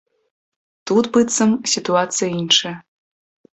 [0.91, 2.75] Тут, быццам, сітуацыя іншая.